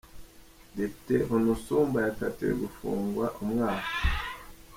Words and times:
Depite 0.75 1.15
Onusumba 1.35 1.97
yakatiwe 2.05 2.53
gufungwa 2.63 3.25
umwaka 3.43 3.89